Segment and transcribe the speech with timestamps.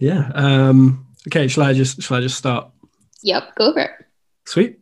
[0.00, 0.30] Yeah.
[0.34, 1.46] Um, okay.
[1.46, 2.70] Shall I just shall I just start?
[3.22, 3.90] Yep, go for it.
[4.46, 4.80] Sweet.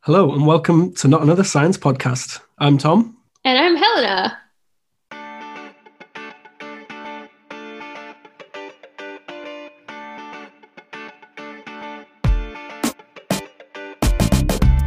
[0.00, 2.40] Hello and welcome to Not Another Science Podcast.
[2.58, 3.16] I'm Tom.
[3.44, 4.38] And I'm Helena.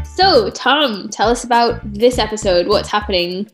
[0.03, 2.67] So, Tom, tell us about this episode.
[2.67, 3.49] What's happening?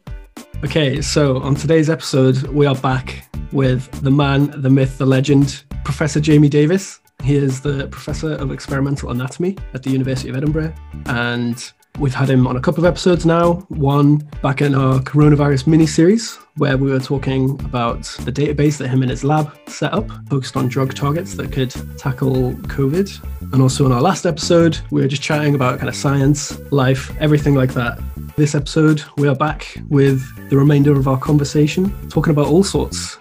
[0.64, 5.64] Okay, so on today's episode, we are back with the man, the myth, the legend,
[5.84, 7.00] Professor Jamie Davies.
[7.24, 10.74] He is the Professor of Experimental Anatomy at the University of Edinburgh,
[11.06, 13.54] and we've had him on a couple of episodes now.
[13.70, 18.88] One back in our coronavirus mini series, where we were talking about the database that
[18.88, 23.54] him and his lab set up, focused on drug targets that could tackle COVID.
[23.54, 27.16] And also in our last episode, we were just chatting about kind of science, life,
[27.20, 28.00] everything like that.
[28.36, 33.18] This episode, we are back with the remainder of our conversation, talking about all sorts.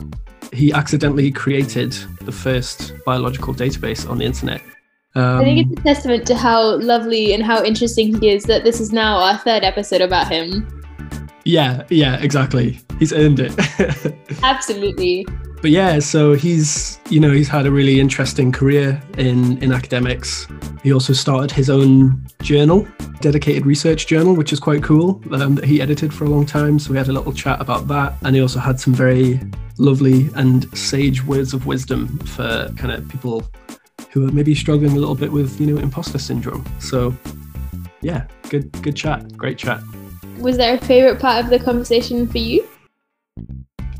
[0.53, 4.63] He accidentally created the first biological database on the internet.
[5.15, 8.63] Um, I think it's a testament to how lovely and how interesting he is that
[8.63, 10.67] this is now our third episode about him.
[11.45, 12.81] yeah, yeah, exactly.
[12.99, 13.55] He's earned it.
[14.43, 15.27] Absolutely.
[15.63, 20.47] But yeah, so he's you know he's had a really interesting career in in academics.
[20.83, 22.89] He also started his own journal,
[23.21, 26.79] dedicated research journal, which is quite cool um, that he edited for a long time.
[26.79, 29.41] So we had a little chat about that, and he also had some very
[29.79, 33.45] lovely and sage words of wisdom for kind of people
[34.11, 36.65] who are maybe struggling a little bit with you know imposter syndrome.
[36.81, 37.15] So
[38.01, 39.81] yeah, good good chat, great chat.
[40.39, 42.67] Was there a favorite part of the conversation for you?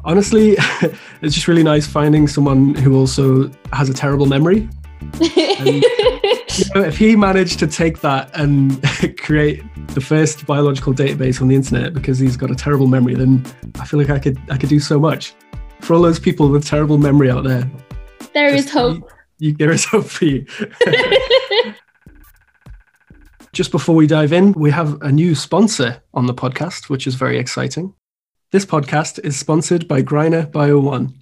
[0.05, 0.57] Honestly,
[1.23, 4.69] it's just really nice finding someone who also has a terrible memory.
[5.61, 5.83] And,
[6.59, 8.83] you know, if he managed to take that and
[9.19, 13.45] create the first biological database on the internet because he's got a terrible memory, then
[13.79, 15.35] I feel like I could I could do so much.
[15.81, 17.71] For all those people with terrible memory out there,
[18.33, 19.11] there is hope.
[19.39, 20.47] You, there is hope for you.
[23.53, 27.17] Just before we dive in, we have a new sponsor on the podcast, which is
[27.17, 27.93] very exciting.
[28.53, 31.15] This podcast is sponsored by Greiner Bio One,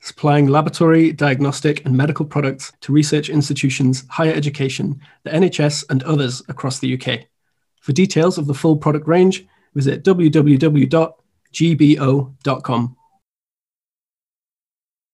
[0.00, 6.42] supplying laboratory, diagnostic, and medical products to research institutions, higher education, the NHS, and others
[6.50, 7.20] across the UK.
[7.80, 11.06] For details of the full product range, visit www.gbo.com.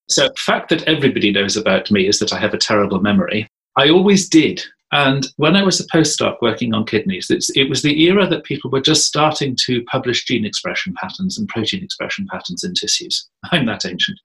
[0.09, 3.47] So, the fact that everybody knows about me is that I have a terrible memory.
[3.77, 4.61] I always did.
[4.93, 8.69] And when I was a postdoc working on kidneys, it was the era that people
[8.69, 13.27] were just starting to publish gene expression patterns and protein expression patterns in tissues.
[13.51, 14.19] I'm that ancient.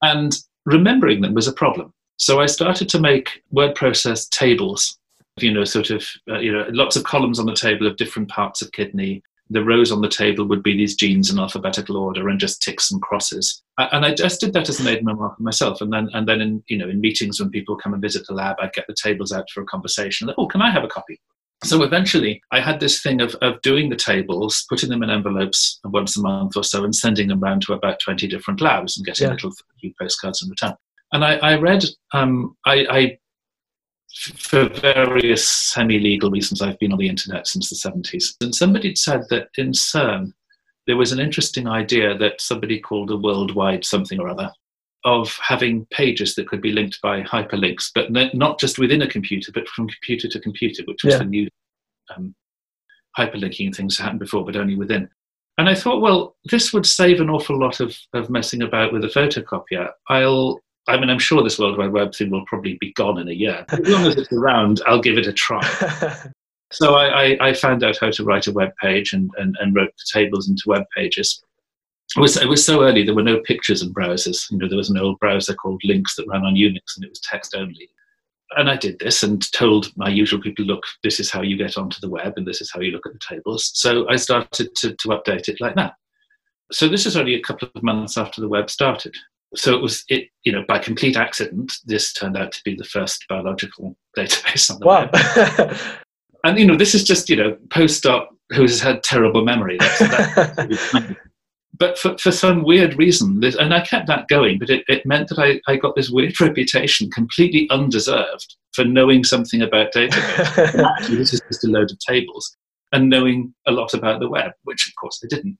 [0.00, 1.92] And remembering them was a problem.
[2.16, 4.96] So I started to make word processed tables,
[5.40, 8.28] you know, sort of, uh, you know, lots of columns on the table of different
[8.28, 12.28] parts of kidney, the rows on the table would be these genes in alphabetical order
[12.28, 13.62] and just ticks and crosses.
[13.78, 15.80] And I just did that as an aid memoir for myself.
[15.80, 18.34] And then, and then in, you know, in meetings when people come and visit the
[18.34, 20.30] lab, I'd get the tables out for a conversation.
[20.36, 21.18] Oh, can I have a copy?
[21.64, 25.80] So eventually, I had this thing of, of doing the tables, putting them in envelopes
[25.84, 29.04] once a month or so, and sending them around to about 20 different labs and
[29.04, 29.32] getting Yeah.
[29.32, 30.74] little few postcards in return.
[31.12, 33.18] And I, I read, um, I, I
[34.14, 38.34] for various semi-legal reasons, I've been on the internet since the 70s.
[38.40, 40.32] And somebody said that in CERN,
[40.86, 44.50] there was an interesting idea that somebody called a worldwide something or other
[45.04, 49.52] of having pages that could be linked by hyperlinks, but not just within a computer,
[49.52, 51.18] but from computer to computer, which was Yeah.
[51.18, 51.48] the new
[52.16, 52.34] um,
[53.16, 55.08] hyperlinking things that happened before, but only within.
[55.56, 59.04] And I thought, well, this would save an awful lot of, of messing about with
[59.04, 59.90] a photocopier.
[60.08, 63.28] I'll, I mean, I'm sure this World Wide Web thing will probably be gone in
[63.28, 63.64] a year.
[63.68, 65.60] As long as it's around, I'll give it a try.
[66.70, 69.74] So I, I, I found out how to write a web page and, and, and
[69.74, 71.42] wrote the tables into web pages.
[72.16, 74.50] It was, it was so early, there were no pictures in browsers.
[74.50, 77.10] You know, there was an old browser called Lynx that ran on Unix and it
[77.10, 77.88] was text only.
[78.56, 81.76] And I did this and told my usual people, look, this is how you get
[81.76, 83.70] onto the web and this is how you look at the tables.
[83.74, 85.94] So I started to, to update it like that.
[86.72, 89.14] So this is only a couple of months after the web started.
[89.54, 92.84] So it was, it you know, by complete accident, this turned out to be the
[92.84, 95.10] first biological database on the Wow.
[95.12, 95.76] web
[96.44, 99.78] and you know this is just you know postdoc who has had terrible memory.
[101.78, 105.06] But for, for some weird reason this, and i kept that going but it, it
[105.06, 111.16] meant that I, I got this weird reputation completely undeserved for knowing something about actually
[111.18, 112.56] this is just a load of tables
[112.90, 115.56] and knowing a lot about the web which of course I didn't.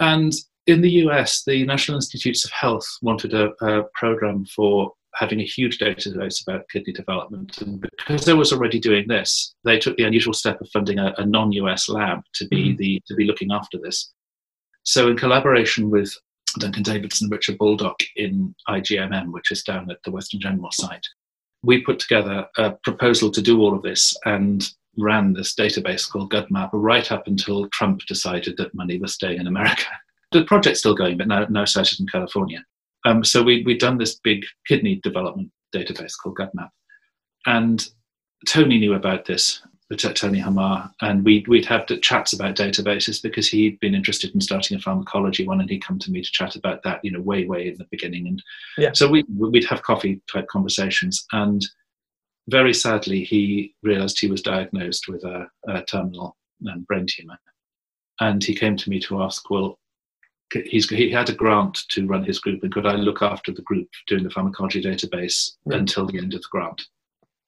[0.00, 0.32] And
[0.66, 5.44] in the us the national institutes of health wanted a, a program for having a
[5.44, 7.56] huge database about kidney development.
[7.58, 11.14] And because I was already doing this, they took the unusual step of funding a,
[11.18, 12.76] a non-US lab to be Mhm.
[12.78, 14.12] the to be looking after this.
[14.82, 16.12] So, in collaboration with
[16.58, 21.06] Duncan Davidson and Richard Baldock in IGMM, which is down at the Western General site.
[21.62, 26.30] We put together a proposal to do all of this and ran this database called
[26.30, 29.86] GUDMAP right up until Trump decided that money was staying in America.
[30.34, 32.64] The project's still going, but now, now sited in California.
[33.04, 36.70] Um, so we, we'd done this big kidney development database called GUDMAP.
[37.46, 37.86] And
[38.48, 39.62] Tony knew about this,
[39.96, 44.76] Tony Harmar, and we'd, we'd have chats about databases because he'd been interested in starting
[44.76, 47.44] a pharmacology one and he'd come to me to chat about that, you know, way,
[47.44, 48.26] way in the beginning.
[48.26, 48.42] And
[48.76, 48.90] yeah.
[48.92, 51.24] so we, we'd have coffee type conversations.
[51.30, 51.64] And
[52.48, 56.36] very sadly, he realized he was diagnosed with a, a terminal
[56.88, 57.38] brain tumor.
[58.20, 59.78] And he came to me to ask, well,
[60.52, 63.62] he's, he had a grant to run his group, and could I look after the
[63.62, 65.78] group doing the pharmacology database right.
[65.78, 66.82] until the end of the grant?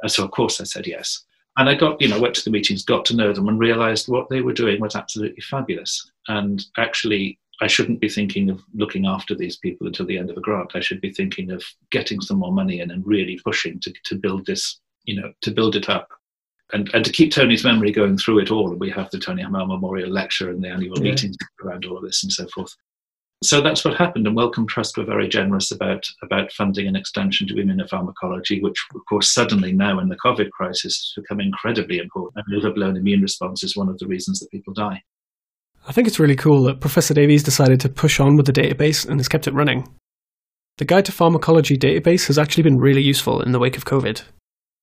[0.03, 1.25] And so, of course, I said yes.
[1.57, 4.09] And I got, you know, went to the meetings, got to know them, and realized
[4.09, 6.11] what they were doing was absolutely fabulous.
[6.29, 10.37] And actually, I shouldn't be thinking of looking after these people until the end of
[10.37, 10.73] a grant.
[10.75, 14.17] I should be thinking of getting some more money in and really pushing to, to
[14.17, 16.11] build this, you know, to build it up
[16.73, 18.75] and, and to keep Tony's memory going through it all.
[18.75, 21.11] We have the Tony Harmar Memorial Lecture and the annual yeah.
[21.11, 22.75] meetings around all of this and so forth.
[23.43, 27.47] So that's what happened, and Wellcome Trust were very generous about, about funding an extension
[27.47, 31.41] to women in immunopharmacology, which, of course, suddenly now in the COVID crisis has become
[31.41, 32.47] incredibly important.
[32.49, 35.03] An overblown immune response is one of the reasons that people die.
[35.87, 39.07] I think it's really cool that Professor Davies decided to push on with the database
[39.07, 39.87] and has kept it running.
[40.79, 44.23] The Guide to Pharmacology database has actually been really useful in the wake of COVID,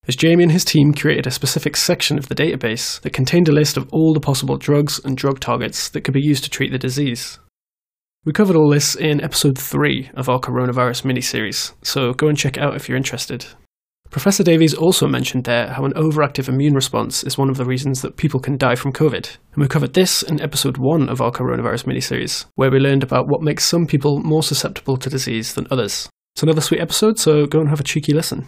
[0.08, 3.54] as Jamie and his team created a specific section of the database that contained a
[3.54, 6.72] list of all the possible drugs and drug targets that could be used to treat
[6.72, 7.40] the disease.
[8.26, 12.58] We covered all this in episode 3 of our coronavirus mini-series, so go and check
[12.58, 13.46] it out if you're interested.
[14.10, 18.02] Professor Davies also mentioned there how an overactive immune response is one of the reasons
[18.02, 19.38] that people can die from COVID.
[19.54, 23.28] And we covered this in episode 1 of our coronavirus mini-series, where we learned about
[23.28, 26.08] what makes some people more susceptible to disease than others.
[26.36, 28.48] It's another sweet episode, so go and have a cheeky listen.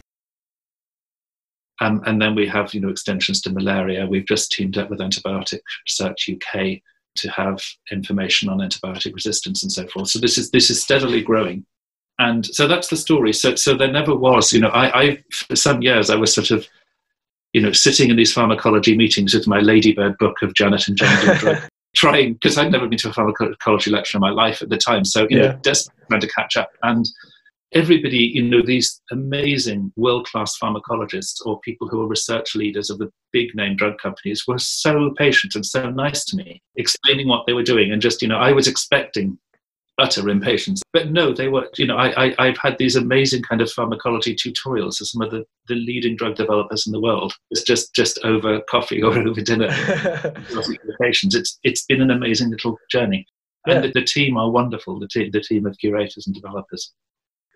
[1.82, 4.08] Um, and then we have, you know, extensions to malaria.
[4.08, 6.82] We've just teamed up with Antibiotic Research UK
[7.18, 7.62] to have
[7.92, 10.10] information on antibiotic resistance and so forth.
[10.10, 11.66] So this is this is steadily growing,
[12.20, 13.34] and so that's the story.
[13.34, 16.52] So so there never was, you know, I, I for some years I was sort
[16.52, 16.68] of,
[17.54, 21.58] you know, sitting in these pharmacology meetings with my Ladybird book of Janet and Jane
[21.96, 25.06] trying because I'd never been to a pharmacology lecture in my life at the time.
[25.06, 25.48] So you yeah.
[25.48, 27.06] know, desperately trying to catch up and
[27.76, 32.98] everybody, you know, these amazing world class pharmacologists or people who are research leaders of
[32.98, 37.46] the big name drug companies were so patient and so nice to me, explaining what
[37.46, 37.92] they were doing.
[37.92, 39.38] And just, you know, I was expecting
[39.98, 40.82] utter impatience.
[40.94, 44.36] But no, they were, you know, I, I, have had these amazing kind of pharmacology
[44.36, 47.34] tutorials of some of the, the leading drug developers in the world.
[47.52, 49.70] It's just, just over coffee or over dinner.
[51.36, 53.26] It's, it's been an amazing little journey.
[53.68, 53.82] And yeah.
[53.82, 56.94] the, the, team are wonderful, the, te- the team of curators and developers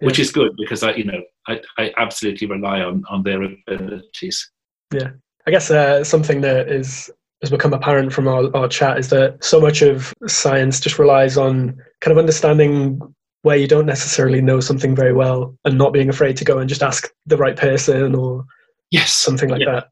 [0.02, 0.06] yeah.
[0.06, 4.52] which is good because I, you know, I, I absolutely rely on on their abilities.
[4.94, 5.12] Yeah,
[5.48, 7.10] I guess uh, something that is
[7.42, 11.38] has become apparent from our, our chat is that so much of science just relies
[11.38, 13.00] on kind of understanding
[13.44, 16.68] where you don't necessarily know something very well and not being afraid to go and
[16.68, 18.44] just ask the right person or
[18.92, 19.72] yes something like yeah.
[19.72, 19.88] that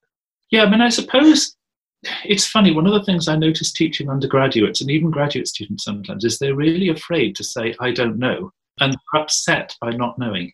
[0.51, 1.55] yeah i mean i suppose
[2.25, 6.25] it's funny one of the things i notice teaching undergraduates and even graduate students sometimes
[6.25, 10.51] is they're really afraid to say i don't know and upset by not knowing.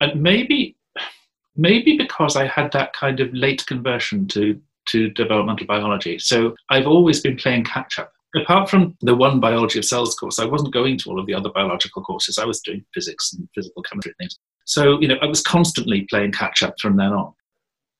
[0.00, 0.76] And maybe,
[1.56, 6.18] maybe because I had that kind of late conversion to, to developmental biology.
[6.18, 8.12] So I've always been playing catch up.
[8.34, 11.34] Apart from the one biology of cells course, I wasn't going to all of the
[11.34, 12.38] other biological courses.
[12.38, 14.38] I was doing physics and physical chemistry things.
[14.64, 17.34] So, you know, I was constantly playing catch up from then on.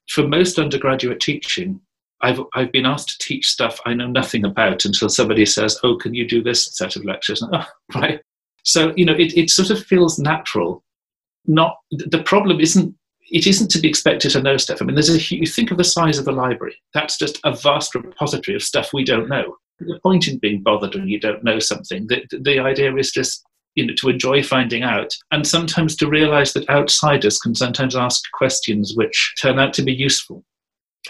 [0.08, 1.80] For most undergraduate teaching,
[2.22, 5.96] I've, I've been asked to teach stuff I know nothing about until somebody says, Oh,
[5.96, 7.42] can you do this set of lectures?
[7.42, 8.20] And, oh, right.
[8.62, 10.84] So, you know, it, it sort of feels natural.
[11.46, 12.94] Not the problem isn't
[13.32, 14.80] it isn't to be expected to know stuff.
[14.80, 16.76] I mean, there's a you think of the size of the library.
[16.92, 19.56] That's just a vast repository of stuff we don't know.
[19.80, 22.06] The point in being bothered when you don't know something.
[22.06, 26.52] The, the idea is just you know to enjoy finding out, and sometimes to realise
[26.52, 30.44] that outsiders can sometimes ask questions which turn out to be useful.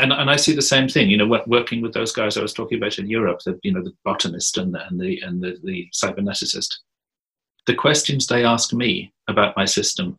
[0.00, 2.54] And, and I see the same thing, you know, working with those guys I was
[2.54, 5.58] talking about in Europe, the you know the botanist and the and the and the,
[5.64, 6.70] the cyberneticist
[7.66, 10.18] the questions they ask me about my system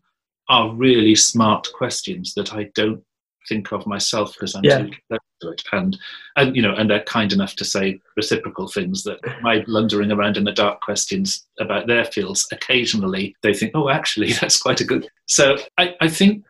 [0.49, 3.03] are really smart questions that I don't
[3.47, 4.79] think of myself because I'm yeah.
[4.79, 5.61] too close to it.
[5.71, 5.97] And
[6.37, 10.37] and you know, and they're kind enough to say reciprocal things that my blundering around
[10.37, 14.85] in the dark questions about their fields, occasionally they think, oh, actually, that's quite a
[14.85, 15.07] good.
[15.25, 16.43] So I, I think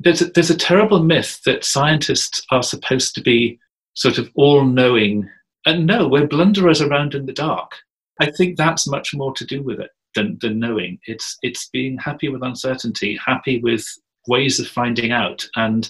[0.00, 3.58] there's a, there's a terrible myth that scientists are supposed to be
[3.94, 5.28] sort of all knowing.
[5.64, 7.76] And no, we're blunderers around in the dark.
[8.20, 10.98] I think that's much more to do with it than, than knowing.
[11.06, 13.86] It's, it's being happy with uncertainty, happy with
[14.28, 15.88] ways of finding out, and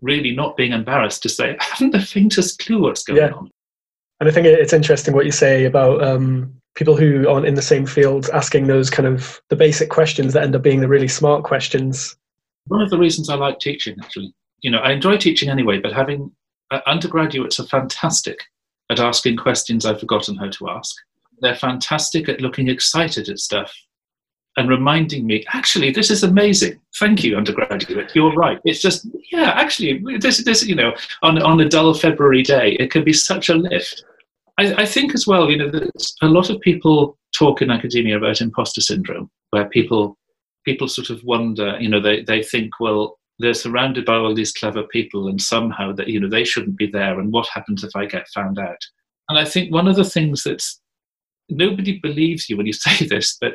[0.00, 3.30] really not being embarrassed to say, I haven't the faintest clue what's going yeah.
[3.30, 3.50] on.
[4.20, 7.62] And I think it's interesting what you say about um, people who aren't in the
[7.62, 11.08] same field asking those kind of the basic questions that end up being the really
[11.08, 12.16] smart questions.
[12.66, 15.92] One of the reasons I like teaching, actually, you know, I enjoy teaching anyway, but
[15.92, 16.30] having
[16.70, 18.38] uh, undergraduates are fantastic
[18.90, 20.94] at asking questions I've forgotten how to ask.
[21.40, 23.74] They're fantastic at looking excited at stuff
[24.56, 26.80] and reminding me, actually, this is amazing.
[26.98, 28.12] Thank you, undergraduate.
[28.14, 28.60] You're right.
[28.64, 32.90] It's just, yeah, actually, this, this, you know, on, on a dull February day, it
[32.90, 34.04] can be such a lift.
[34.58, 35.72] I, I think as well, you know,
[36.22, 40.16] a lot of people talk in academia about imposter syndrome, where people
[40.64, 44.52] people sort of wonder, you know, they, they think, well, they're surrounded by all these
[44.52, 47.94] clever people and somehow that, you know, they shouldn't be there and what happens if
[47.94, 48.78] I get found out?
[49.28, 50.80] And I think one of the things that's
[51.48, 53.54] nobody believes you when you say this, but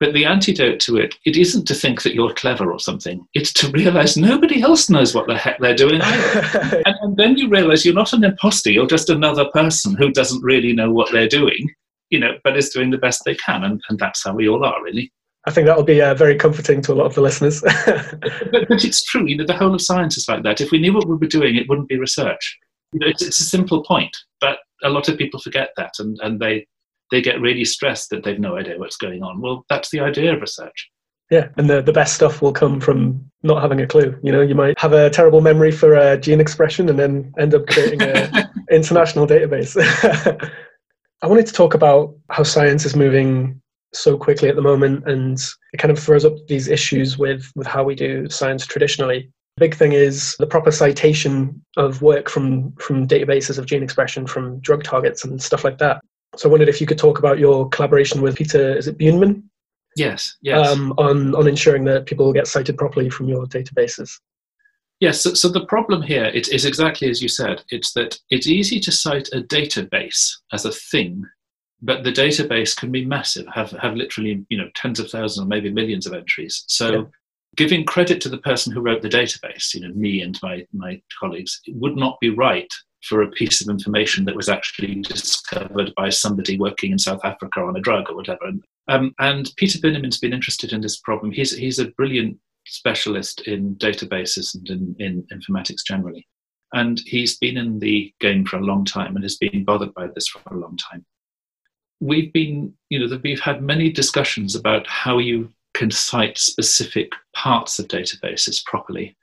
[0.00, 3.22] but the antidote to it, it isn't to think that you're clever or something.
[3.34, 7.50] It's to realize nobody else knows what the heck they're doing and, and, then you
[7.50, 11.28] realize you're not an imposter, you're just another person who doesn't really know what they're
[11.28, 11.68] doing,
[12.08, 13.62] you know, but is doing the best they can.
[13.62, 15.12] And, and that's how we all are, really.
[15.46, 17.60] I think that will be uh, very comforting to a lot of the listeners.
[17.86, 20.62] but, but, it's true, you know, the whole of science is like that.
[20.62, 22.58] If we knew what we were doing, it wouldn't be research.
[22.92, 26.18] You know, it's, it's a simple point, but a lot of people forget that and,
[26.22, 26.66] and they,
[27.10, 29.40] they get really stressed that they've no idea what's going on.
[29.40, 30.90] Well, that's the idea of research.
[31.30, 34.18] Yeah, and the, the best stuff will come from not having a clue.
[34.22, 37.54] You know, you might have a terrible memory for a gene expression and then end
[37.54, 39.76] up creating an international database.
[41.22, 43.60] I wanted to talk about how science is moving
[43.92, 45.38] so quickly at the moment and
[45.72, 49.30] it kind of throws up these issues with, with how we do science traditionally.
[49.56, 54.26] The big thing is the proper citation of work from, from databases of gene expression
[54.26, 56.00] from drug targets and stuff like that.
[56.36, 59.50] So I wondered if you could talk about your collaboration with Peter, is it Buneman?
[59.96, 60.68] Yes, yes.
[60.68, 64.12] Um, on, on ensuring that people get cited properly from your databases.
[65.00, 67.64] Yes, so, so the problem here it is exactly as you said.
[67.70, 71.24] It's that it's easy to cite a database as a thing,
[71.80, 75.48] but the database can be massive, have, have literally you know tens of thousands or
[75.48, 76.64] maybe millions of entries.
[76.68, 77.02] So yeah.
[77.56, 81.00] giving credit to the person who wrote the database, you know, me and my, my
[81.18, 82.72] colleagues, it would not be right
[83.02, 87.60] for a piece of information that was actually discovered by somebody working in South Africa
[87.60, 88.52] on a drug or whatever.
[88.88, 91.32] Um, and Peter Buneman's been interested in this problem.
[91.32, 96.26] He's, he's a brilliant specialist in databases and in, in informatics generally.
[96.72, 100.08] And he's been in the game for a long time and has been bothered by
[100.14, 101.04] this for a long time.
[102.00, 107.78] We've been, you know, we've had many discussions about how you can cite specific parts
[107.78, 109.16] of databases properly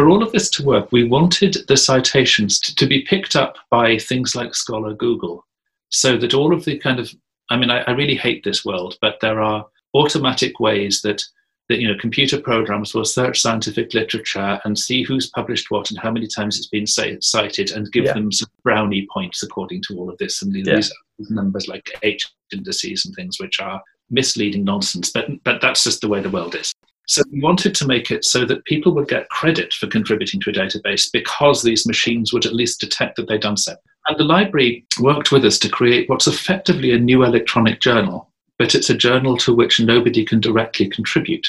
[0.00, 3.56] for all of this to work, we wanted the citations to, to, be picked up
[3.70, 5.44] by things like Scholar Google,
[5.90, 7.10] so that all of the kind of,
[7.50, 11.22] I mean, I, I really hate this world, but there are automatic ways that
[11.68, 16.00] that you know computer programs will search scientific literature and see who's published what and
[16.00, 18.14] how many times it's been say, cited and give yeah.
[18.14, 20.76] them some brownie points according to all of this and yeah.
[20.76, 20.92] these
[21.28, 26.08] numbers like H indices and things which are misleading nonsense but but that's just the
[26.08, 26.72] way the world is
[27.10, 30.50] so we wanted to make it so that people would get credit for contributing to
[30.50, 33.74] a database because these machines would at least detect that they'd done so.
[34.06, 38.76] And the library worked with us to create what's effectively a new electronic journal, but
[38.76, 41.48] it's a journal to which nobody can directly contribute.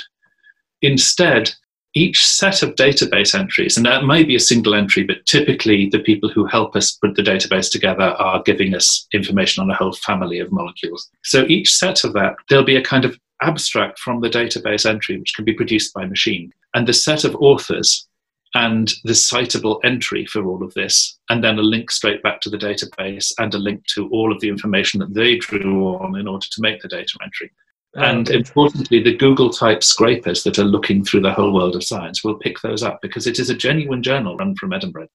[0.81, 1.51] Instead,
[1.93, 5.99] each set of database entries, and that may be a single entry, but typically the
[5.99, 9.93] people who help us put the database together are giving us information on a whole
[9.93, 11.07] family of molecules.
[11.23, 15.17] So each set of that, there'll be a kind of abstract from the database entry,
[15.17, 18.07] which can be produced by machine, and the set of authors
[18.53, 22.49] and the citable entry for all of this, and then a link straight back to
[22.49, 26.27] the database and a link to all of the information that they drew on in
[26.27, 27.49] order to make the data entry.
[27.95, 31.83] Oh, and importantly, the Google type scrapers that are looking through the whole world of
[31.83, 35.07] science will pick those up because it is a genuine journal run from Edinburgh.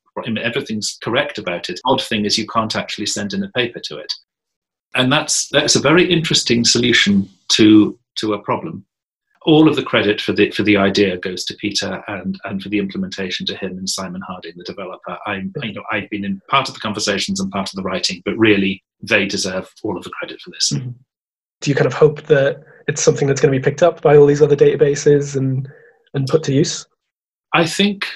[0.43, 1.81] Everything's correct about it.
[1.87, 4.13] Odd thing is you can't actually send in a paper to it.
[4.95, 8.85] And that's, that's a very interesting solution to to a problem.
[9.45, 12.69] All of the credit for the for the idea goes to Peter and and for
[12.69, 15.19] the implementation to him and Simon Harding, the developer.
[15.27, 18.23] I'm you know I've been in part of the conversations and part of the writing,
[18.25, 20.73] but really they deserve all of the credit for this.
[20.73, 20.91] Mm-hmm.
[21.61, 24.17] Do you kind of hope that it's something that's going to be picked up by
[24.17, 25.69] all these other databases and
[26.15, 26.87] and put to use?
[27.53, 28.07] I think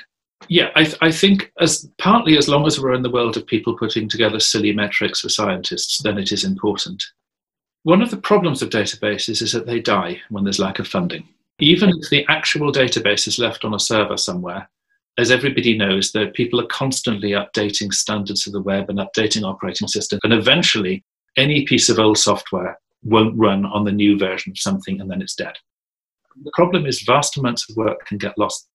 [0.48, 3.46] yeah, I, th- I, think as partly as long as we're in the world of
[3.46, 7.02] people putting together silly metrics for scientists, then it is important.
[7.82, 11.26] One of the problems of databases is that they die when there's lack of funding.
[11.60, 14.68] Even if the actual database is left on a server somewhere,
[15.18, 19.88] as everybody knows, that people are constantly updating standards of the web and updating operating
[19.88, 20.20] systems.
[20.24, 21.04] And eventually,
[21.36, 25.22] any piece of old software won't run on the new version of something and then
[25.22, 25.54] it's dead.
[26.42, 28.68] The problem is vast amounts of work can get lost.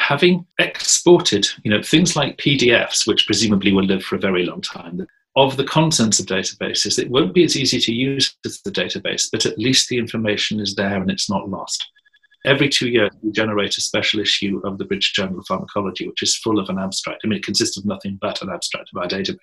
[0.00, 4.60] Having exported, you know, things like PDFs, which presumably will live for a very long
[4.60, 5.06] time,
[5.38, 9.28] of the contents of databases, it won't be as easy to use as the database,
[9.30, 11.82] but at least the information is there and it's not lost.
[12.44, 16.22] Every two years, we generate a special issue of the British Journal of Pharmacology, which
[16.22, 17.22] is full of an abstract.
[17.24, 19.38] I mean, it consists of nothing but an abstract of our database.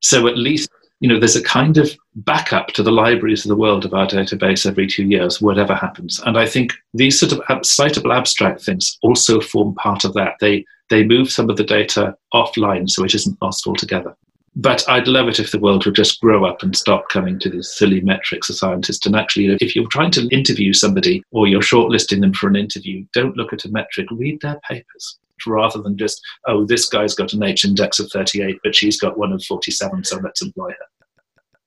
[0.00, 0.70] So at least
[1.00, 4.06] you know, there's a kind of backup to the libraries of the world of our
[4.06, 6.18] database every two years, whatever happens.
[6.24, 10.36] And I think these sort of citable abstract things also form part of that.
[10.40, 14.16] They they move some of the data offline so it isn't lost altogether.
[14.56, 17.50] But I'd love it if the world would just grow up and stop coming to
[17.50, 19.04] these silly metrics of scientists.
[19.04, 23.04] And actually, if you're trying to interview somebody or you're shortlisting them for an interview,
[23.12, 27.32] don't look at a metric, read their papers rather than just, oh, this guy's got
[27.32, 30.93] an H index of 38, but she's got one of 47, so let's employ her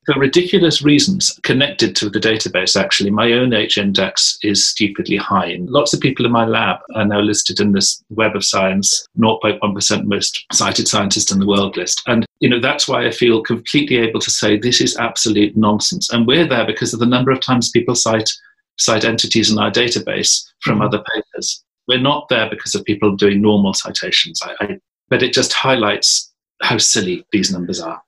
[0.07, 5.47] for ridiculous reasons connected to the database, actually, my own H index is stupidly high.
[5.47, 9.05] And lots of people in my lab are now listed in this Web of Science
[9.19, 12.01] 0.1% most cited scientist in the world list.
[12.07, 16.09] And, you know, that's why I feel completely able to say this is absolute nonsense.
[16.09, 18.31] And we're there because of the number of times people cite,
[18.77, 20.83] cite entities in our database from mm-hmm.
[20.83, 21.65] other papers.
[21.89, 24.41] We're not there because of people doing normal citations.
[24.41, 24.77] I, I,
[25.09, 28.01] but it just highlights how silly these numbers are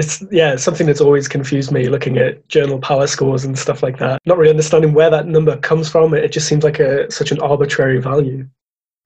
[0.00, 3.98] it's yeah something that's always confused me looking at journal power scores and stuff like
[3.98, 4.20] that.
[4.26, 6.14] Not really understanding where that number comes from.
[6.14, 8.48] It just seems like a such an arbitrary value.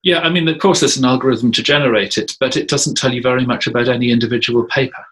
[0.03, 3.13] Yeah i mean of course there's an algorithm to generate it but it doesn't tell
[3.13, 5.03] you very much about any individual paper.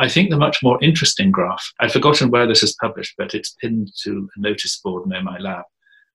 [0.00, 3.56] I think the much more interesting graph i've forgotten where this is published but it's
[3.60, 5.64] pinned to a notice board near my lab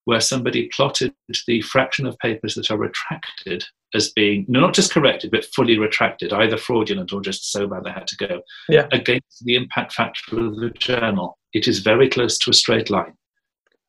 [0.05, 1.13] where somebody plotted
[1.47, 6.33] the fraction of papers that are retracted as being not just corrected but fully retracted,
[6.33, 8.87] either fraudulent or just so bad they had to go, yeah.
[8.91, 11.37] against the impact factor of the journal.
[11.53, 13.13] It is very close to a straight line.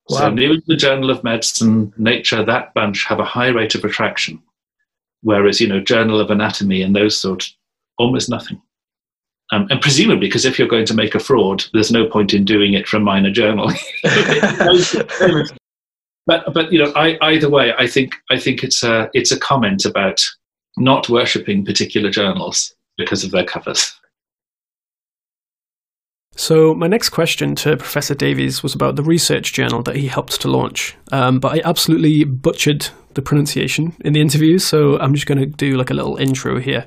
[0.08, 0.18] Wow.
[0.18, 4.42] So New England Journal of Medicine, Nature, that bunch have a high rate of retraction,
[5.22, 7.48] whereas you know Journal of Anatomy and those sort
[7.98, 8.60] almost nothing.
[9.52, 12.44] Um, and presumably, because if you're going to make a fraud, there's no point in
[12.44, 13.70] doing it from a minor journal.
[16.26, 19.38] but but you know, I, either way, I think I think it's a it's a
[19.38, 20.20] comment about
[20.76, 23.92] not worshipping particular journals because of their covers.
[26.36, 30.40] So, my next question to Professor Davies was about the research journal that he helped
[30.40, 30.96] to launch.
[31.12, 35.46] Um, but I absolutely butchered the pronunciation in the interview, so I'm just going to
[35.46, 36.86] do like a little intro here.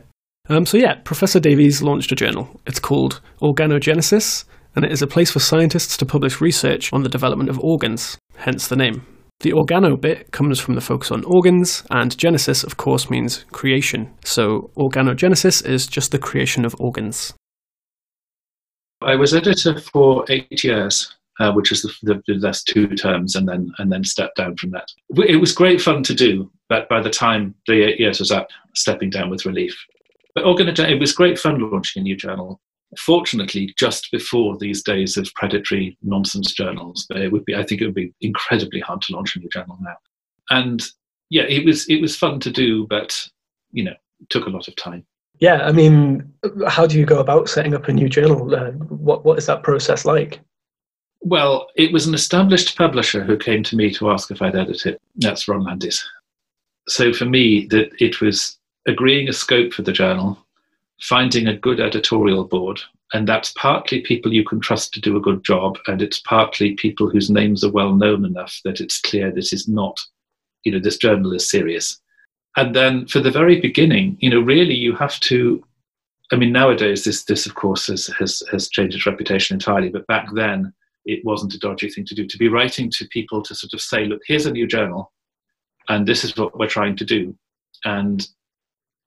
[0.50, 2.60] Um, so, yeah, Professor Davies launched a journal.
[2.66, 4.44] It's called Organogenesis,
[4.76, 8.18] and it is a place for scientists to publish research on the development of organs,
[8.36, 9.06] hence the name.
[9.42, 14.12] The organo bit comes from the focus on organs, and genesis, of course, means creation.
[14.24, 17.36] So organogenesis is just the creation of organs.
[19.04, 23.36] I was editor for eight years, uh, which is the, the, the last two terms,
[23.36, 24.88] and then and then stepped down from that.
[25.10, 28.48] It was great fun to do, but by the time the eight years was up,
[28.74, 29.78] stepping down with relief.
[30.34, 32.60] But organogen- it was great fun launching a new journal
[32.98, 37.06] fortunately just before these days of predatory nonsense journals.
[37.10, 39.50] But it would be, I think, it would be incredibly hard to launch a new
[39.50, 39.96] journal now.
[40.50, 40.84] And
[41.30, 43.28] yeah, it was it was fun to do, but
[43.72, 43.96] you know,
[44.30, 45.06] took a lot of time.
[45.40, 46.34] Yeah, I mean,
[46.68, 48.54] how do you go about setting up a new journal?
[48.56, 50.40] Uh, what what is that process like?
[51.22, 54.86] Well, it was an established publisher who came to me to ask if I'd edit
[54.86, 55.02] it.
[55.16, 56.08] That's Ron Landes.
[56.88, 60.38] So for me, that it was agreeing a scope for the journal,
[61.00, 62.80] finding a good editorial board.
[63.14, 66.74] And that's partly people you can trust to do a good job, and it's partly
[66.74, 69.98] people whose names are well known enough that it's clear this is not,
[70.64, 72.02] you know, this journal is serious.
[72.58, 75.64] And then for the very beginning, you know, really you have to.
[76.34, 80.08] I mean, nowadays this this of course has has, has changed its reputation entirely, but
[80.08, 80.74] back then
[81.06, 82.28] it wasn't a dodgy thing to do.
[82.28, 85.14] To be writing to people to sort of say, look, here's a new journal,
[85.88, 87.34] and this is what we're trying to do,
[87.86, 88.28] and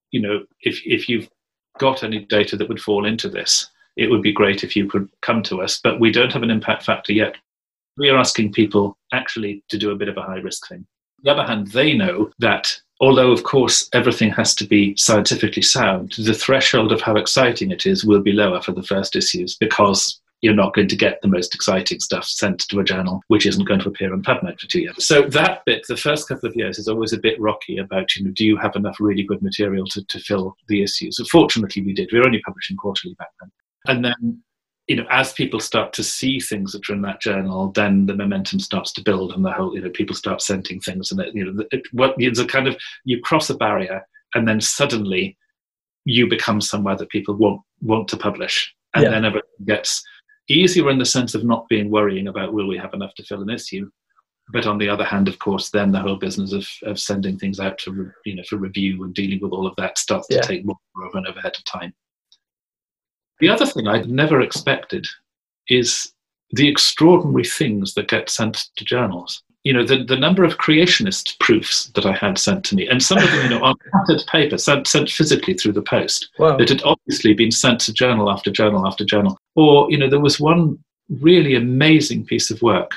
[0.09, 1.29] you know, if if you've
[1.77, 5.09] got any data that would fall into this, it would be great if you could
[5.21, 5.79] come to us.
[5.83, 7.35] But we don't have an impact factor yet.
[7.97, 10.79] We are asking people actually to do a bit of a high risk thing.
[10.79, 15.61] On the other hand, they know that although, of course, everything has to be scientifically
[15.61, 19.55] sound, the threshold of how exciting it is will be lower for the first issues
[19.55, 23.45] because you're not going to get the most exciting stuff sent to a journal which
[23.45, 25.05] isn't going to appear on PubMed for two years.
[25.05, 28.25] So that bit, the first couple of years, is always a bit rocky about, you
[28.25, 31.17] know, do you have enough really good material to, to fill the issues?
[31.17, 32.09] So fortunately, we did.
[32.11, 33.51] We were only publishing quarterly back then.
[33.85, 34.41] And then,
[34.87, 38.15] you know, as people start to see things that are in that journal, then the
[38.15, 41.35] momentum starts to build and the whole, you know, people start sending things and, it,
[41.35, 42.75] you know, it, what, it's a kind of,
[43.05, 44.01] you cross a barrier
[44.33, 45.37] and then suddenly
[46.05, 48.73] you become somewhere that people want, want to publish.
[48.93, 49.11] And yeah.
[49.11, 50.03] then everything gets
[50.51, 53.41] easier in the sense of not being worrying about will we have enough to fill
[53.41, 53.89] an issue.
[54.51, 57.59] But on the other hand, of course, then the whole business of, of sending things
[57.59, 60.41] out to you know for review and dealing with all of that starts Yeah.
[60.41, 61.93] to take more of an overhead of time.
[63.39, 65.05] The other thing I'd never expected
[65.69, 66.13] is
[66.51, 69.43] the extraordinary things that get sent to journals.
[69.63, 73.01] You know, the, the number of creationist proofs that I had sent to me, and
[73.01, 76.57] some of them, you know, on printed paper, sent, sent physically through the post Wow.
[76.57, 79.37] that had obviously been sent to journal after journal after journal.
[79.55, 82.91] Or, you know, there was one really amazing piece of work,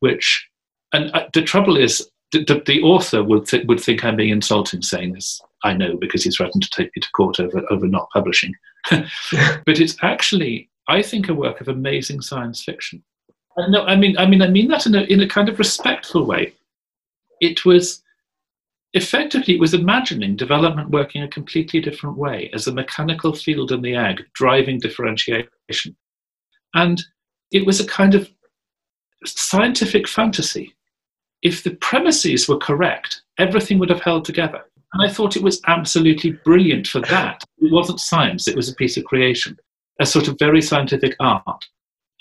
[0.00, 0.48] which,
[0.92, 4.30] and uh, the trouble is, the, the, the author would, th- would think I'm being
[4.30, 5.40] insulting saying this.
[5.64, 8.54] I know because he's threatened to take me to court over, over not publishing.
[8.90, 13.02] but it's actually, I think, a work of amazing science fiction.
[13.56, 16.26] No, I mean, I mean, I mean that in a, in a kind of respectful
[16.26, 16.54] way.
[17.40, 18.02] It was
[18.92, 23.82] effectively it was imagining development working a completely different way as a mechanical field in
[23.82, 25.96] the ag driving differentiation.
[26.74, 27.02] And
[27.50, 28.30] it was a kind of
[29.24, 30.74] scientific fantasy.
[31.42, 34.62] If the premises were correct everything would have held together.
[34.94, 37.44] And i thought it was absolutely brilliant for that.
[37.58, 39.56] It wasn't science it was a piece of creation
[40.00, 41.64] a sort of very scientific art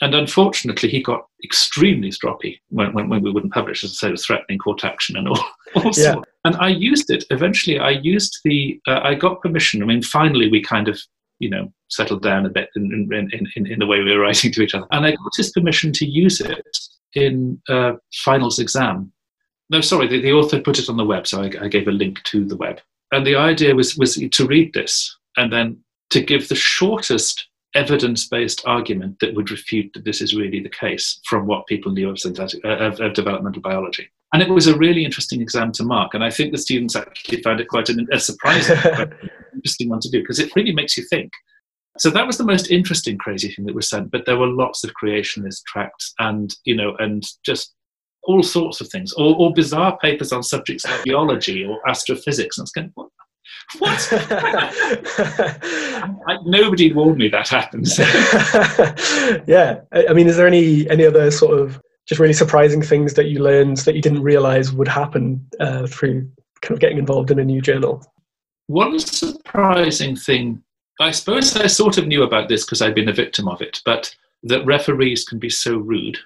[0.02, 4.12] and unfortunately, he got extremely stroppy when, when, when we wouldn't publish, as I said,
[4.12, 5.40] was threatening court action and all,
[5.76, 6.16] all Yeah.
[6.44, 7.24] And I used it.
[7.30, 9.82] Eventually, I used the, uh, I got permission.
[9.82, 11.00] I mean, finally, we kind of,
[11.40, 14.24] you know, settled down a bit in, in, in, in, in the way we were
[14.24, 14.88] writing to each other.
[14.92, 16.68] And I got his permission to use it
[17.14, 19.14] in uh, finals exam.
[19.70, 21.92] No, sorry, the, the author put it on the web, so I, I gave a
[21.92, 22.82] link to the web.
[23.14, 25.78] And the idea was, was to read this and then
[26.10, 30.70] to give the shortest evidence based argument that would refute that this is really the
[30.70, 34.10] case from what people knew of, synthetic, uh, of, of developmental biology.
[34.34, 36.14] And it was a really interesting exam to mark.
[36.14, 38.78] And I think the students actually found it quite an, a surprising,
[39.54, 41.32] interesting one to do because it really makes you think.
[41.98, 44.12] So that was the most interesting, crazy thing that was sent.
[44.12, 47.74] But there were lots of creationist tracts and, you know, and just
[48.24, 52.58] all sorts of things, or, or bizarre papers on subjects like biology or astrophysics.
[52.58, 53.10] And it's going, what?
[53.80, 54.08] What?
[56.28, 57.98] I, nobody warned me that happens.
[59.48, 59.82] yeah.
[59.92, 63.26] I I mean, is there any any other sort of just really surprising things that
[63.26, 66.30] you learned that you didn't realize would happen uh, through
[66.62, 68.04] kind of getting involved in a new journal?
[68.68, 70.64] One surprising thing,
[71.00, 73.82] I suppose I sort of knew about this because I'd been a victim of it,
[73.86, 76.18] but that referees can be so rude.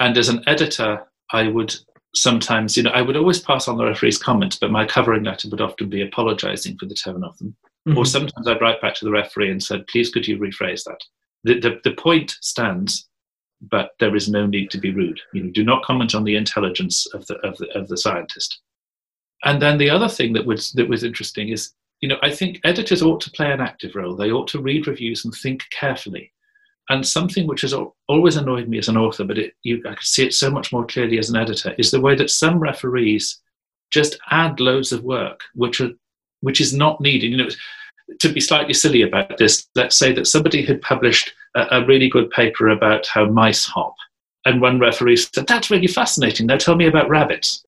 [0.00, 1.74] And as an editor, I would
[2.18, 5.48] sometimes, you know, I would always pass on the referee's comments, but my covering letter
[5.48, 7.56] would often be apologizing for the tone of them.
[7.86, 8.06] Or Mhm.
[8.06, 11.00] sometimes I'd write back to the referee and said, please could you rephrase that?
[11.44, 13.08] The, the, the point stands,
[13.62, 15.20] but there is no need to be rude.
[15.32, 18.60] You know, do not comment on the intelligence of the, of the, of the scientist.
[19.44, 22.60] And then the other thing that was, that was interesting is, you know, I think
[22.64, 24.16] editors ought to play an active role.
[24.16, 26.32] They ought to read reviews and think carefully.
[26.90, 27.74] And something which has
[28.08, 30.72] always annoyed me as an author, but it, you, I could see it so much
[30.72, 33.40] more clearly as an editor, is the way that some referees
[33.90, 35.90] just add loads of work, which are
[36.40, 37.30] which is not needed.
[37.30, 37.48] You know,
[38.20, 42.08] to be slightly silly about this, let's say that somebody had published a, a really
[42.08, 43.94] good paper about how mice hop,
[44.46, 46.46] and one referee said, "That's really fascinating.
[46.46, 47.64] Now tell me about rabbits."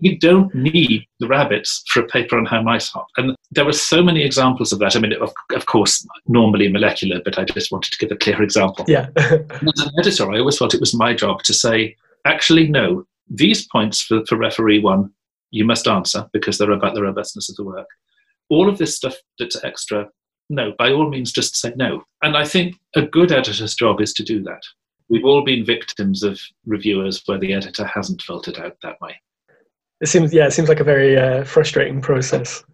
[0.00, 3.08] You don't need the rabbits for a paper on how mice hop.
[3.16, 4.94] And there were so many examples of that.
[4.94, 8.40] I mean, of, of course, normally molecular, but I just wanted to give a clear
[8.42, 8.84] example.
[8.86, 9.08] Yeah.
[9.16, 13.66] As an editor, I always felt it was my job to say, actually, no, these
[13.66, 15.12] points for, for referee one,
[15.50, 17.88] you must answer because they're about the robustness of the work.
[18.50, 20.08] All of this stuff that's extra,
[20.50, 22.02] no, by all means, just say no.
[22.22, 24.62] And I think a good editor's job is to do that.
[25.08, 29.20] We've all been victims of reviewers where the editor hasn't filtered out that way.
[30.00, 32.64] It seems yeah, it seems like a very uh, frustrating process.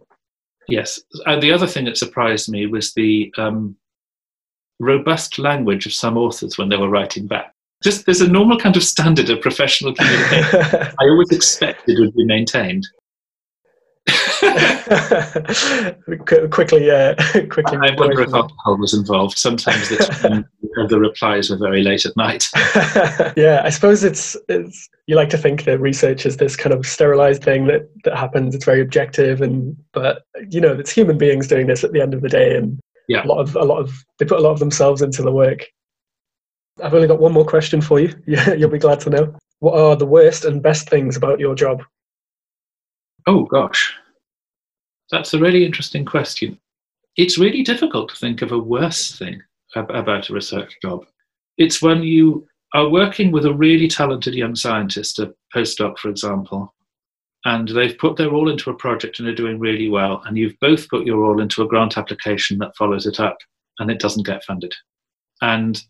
[0.68, 1.00] Yes.
[1.26, 3.76] And the other thing that surprised me was the um,
[4.80, 7.54] robust language of some authors when they were writing back.
[7.82, 10.60] Just there's a normal kind of standard of professional communication
[10.98, 12.86] I always expected would be maintained.
[16.26, 17.14] Qu- quickly, uh,
[17.50, 17.78] quickly.
[17.80, 19.38] I wonder if alcohol was involved.
[19.38, 20.44] Sometimes the,
[20.76, 22.46] of the replies were very late at night.
[23.36, 24.88] yeah, I suppose it's, it's.
[25.06, 28.54] You like to think that research is this kind of sterilized thing that that happens.
[28.54, 32.14] It's very objective, and but you know, it's human beings doing this at the end
[32.14, 33.24] of the day, and Yeah.
[33.24, 35.66] a lot of a lot of they put a lot of themselves into the work.
[36.82, 38.14] I've only got one more question for you.
[38.26, 39.36] Yeah, you'll be glad to know.
[39.60, 41.82] What are the worst and best things about your job?
[43.26, 43.92] Oh gosh,
[45.10, 46.58] that's a really interesting question.
[47.16, 49.42] It's really difficult to think of a worse thing
[49.74, 51.06] about a research job.
[51.58, 56.74] It's when you are working with a really talented young scientist, a postdoc, for example,
[57.44, 60.58] and they've put their all into a project and are doing really well, and you've
[60.60, 63.36] both put your all into a grant application that follows it up,
[63.78, 64.74] and it doesn't get funded.
[65.42, 65.80] And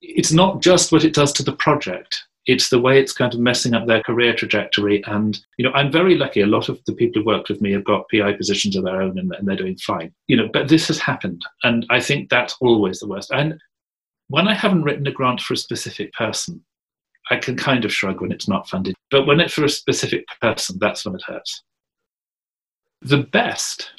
[0.00, 3.40] it's not just what it does to the project it's the way it's kind of
[3.40, 5.02] messing up their career trajectory.
[5.04, 6.40] And you know i'm very lucky.
[6.40, 9.02] A lot of the people who've worked with me have got pi positions of their
[9.02, 10.12] own and, and they're doing fine.
[10.28, 11.44] You know but this has happened.
[11.62, 13.30] And i think that's always the worst.
[13.32, 13.60] And
[14.28, 16.62] when i haven't written a grant for a specific person
[17.30, 18.94] i can kind of shrug when it's not funded.
[19.10, 21.62] But when it's for a specific person that's when it hurts.
[23.02, 23.90] The best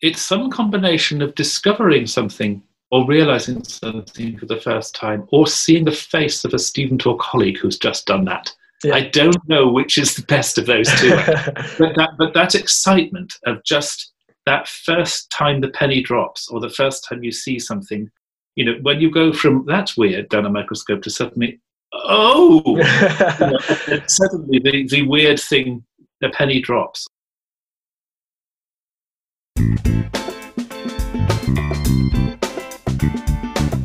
[0.00, 5.84] it's some combination of discovering something or realizing something for the first time, or seeing
[5.84, 8.52] the face of a student or colleague who's just done that.
[8.82, 8.94] Yeah.
[8.94, 11.10] I don't know which is the best of those two.
[11.78, 14.12] but, that, but that excitement of just
[14.46, 18.10] that first time the penny drops, or the first time you see something,
[18.56, 21.60] you know, when you go from that's weird down a microscope to suddenly,
[21.92, 22.76] oh, you
[23.46, 25.84] know, suddenly the, the weird thing,
[26.20, 27.06] the penny drops.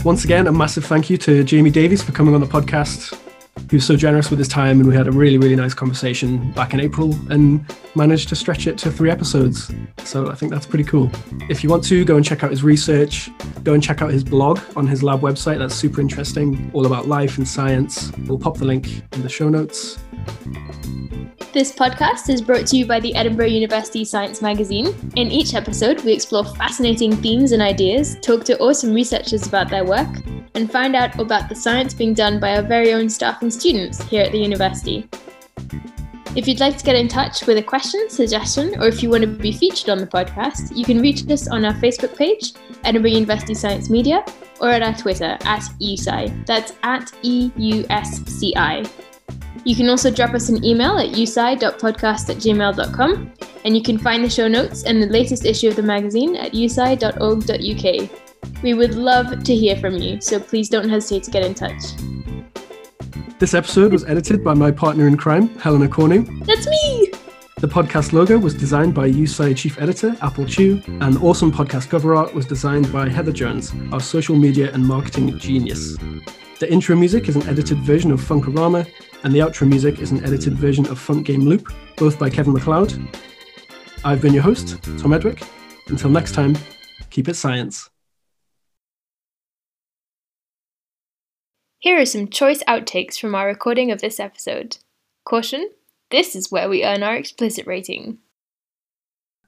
[0.05, 3.19] Once again, a massive thank you to Jamie Davies for coming on the podcast.
[3.71, 6.51] He was so generous with his time, and we had a really, really nice conversation
[6.51, 7.65] back in April and
[7.95, 9.71] managed to stretch it to three episodes.
[10.03, 11.09] So I think that's pretty cool.
[11.49, 13.31] If you want to, go and check out his research,
[13.63, 15.57] go and check out his blog on his lab website.
[15.57, 18.11] That's super interesting, all about life and science.
[18.27, 19.97] We'll pop the link in the show notes.
[21.53, 24.87] This podcast is brought to you by the Edinburgh University Science Magazine.
[25.15, 29.85] In each episode, we explore fascinating themes and ideas, talk to awesome researchers about their
[29.85, 30.09] work,
[30.53, 34.03] and find out about the science being done by our very own staff and students
[34.03, 35.07] here at the university.
[36.35, 39.21] If you'd like to get in touch with a question, suggestion, or if you want
[39.21, 42.51] to be featured on the podcast, you can reach us on our Facebook page,
[42.83, 44.25] Edinburgh University Science Media,
[44.59, 46.45] or at our Twitter, at EUSCI.
[46.45, 48.83] That's at E U S C I.
[49.65, 53.33] You can also drop us an email at eusci.podcast at gmail.com,
[53.65, 56.51] and you can find the show notes and the latest issue of the magazine at
[56.51, 58.09] eusci.org.uk.
[58.61, 61.81] We would love to hear from you, so please don't hesitate to get in touch.
[63.39, 66.41] This episode was edited by my partner in crime, Helena Corning.
[66.41, 67.11] That's me!
[67.57, 71.89] The podcast logo was designed by EUSci chief editor, Apple Chew, and the awesome podcast
[71.89, 75.97] cover art was designed by Heather Jones, our social media and marketing genius.
[76.59, 78.87] The intro music is an edited version of Funkorama,
[79.25, 82.53] and the outro music is an edited version of Funk Game Loop, both by Kevin
[82.53, 82.95] MacLeod.
[84.03, 85.41] I've been your host, Tom Edwick.
[85.87, 86.55] Until next time,
[87.09, 87.89] keep it science.
[91.79, 94.77] Here are some choice outtakes from our recording of this episode.
[95.23, 95.71] Caution,
[96.11, 98.19] this is where we earn our explicit rating.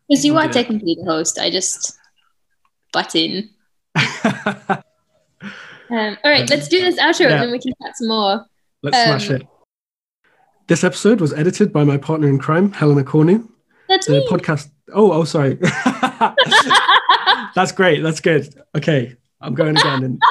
[0.09, 1.95] Because you are technically the host, I just
[2.93, 3.51] butt in.
[3.95, 4.81] um,
[5.91, 7.33] all right, let's do this outro yeah.
[7.33, 8.43] and then we can chat some more.
[8.81, 9.47] Let's um, smash it.
[10.67, 13.47] This episode was edited by my partner in crime, Helena Cornu.
[13.87, 14.27] That's the me.
[14.29, 14.69] podcast.
[14.93, 15.55] Oh, oh, sorry.
[17.55, 18.03] That's great.
[18.03, 18.53] That's good.
[18.75, 20.21] Okay, I'm going again and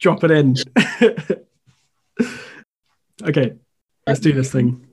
[0.00, 0.54] drop it in.
[3.22, 3.54] okay,
[4.06, 4.86] let's do this thing.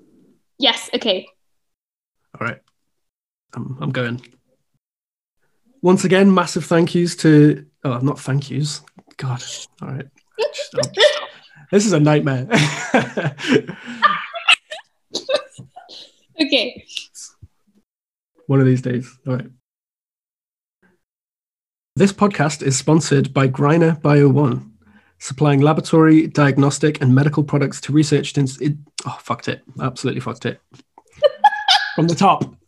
[0.58, 0.90] Yes.
[0.94, 1.28] Okay.
[2.40, 2.62] All right.
[3.56, 4.22] I'm, I'm going.
[5.82, 7.66] Once again, massive thank yous to.
[7.84, 8.84] Oh, not thank yous.
[9.18, 9.44] God.
[9.82, 10.08] All right.
[11.72, 12.48] This is a nightmare.
[16.42, 16.86] Okay.
[18.48, 19.18] One of these days.
[19.28, 19.50] All right.
[21.96, 24.74] This podcast is sponsored by Greiner Bio One,
[25.18, 28.38] supplying laboratory, diagnostic, and medical products to research.
[28.38, 29.62] Ins- it, oh, fucked it.
[29.82, 30.62] Absolutely fucked it.
[31.96, 32.56] From the top.